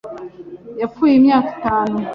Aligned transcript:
Yapfuye 0.81 1.13
imyaka 1.19 1.49
itanu. 1.55 1.97